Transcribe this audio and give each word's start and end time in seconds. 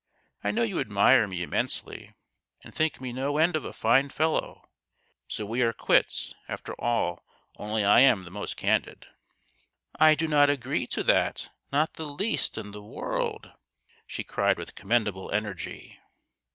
"I 0.43 0.49
know 0.49 0.63
you 0.63 0.79
admire 0.79 1.27
me 1.27 1.43
immensely, 1.43 2.15
and 2.63 2.73
think 2.73 2.99
me 2.99 3.13
no 3.13 3.37
end 3.37 3.55
of 3.55 3.63
a 3.63 3.71
fine 3.71 4.09
fellow; 4.09 4.67
so 5.27 5.45
we 5.45 5.61
are 5.61 5.73
quits 5.73 6.33
after 6.47 6.73
all 6.81 7.23
only 7.57 7.85
I 7.85 7.99
am 7.99 8.23
the 8.23 8.31
most 8.31 8.57
candid."" 8.57 9.05
I 9.99 10.15
do 10.15 10.27
not 10.27 10.49
agree 10.49 10.87
to 10.87 11.03
that 11.03 11.51
not 11.71 11.93
the 11.93 12.07
least 12.07 12.57
in 12.57 12.71
the 12.71 12.81
world," 12.81 13.51
she 14.07 14.23
cried 14.23 14.57
with 14.57 14.73
commendable 14.73 15.29
energy. 15.29 15.99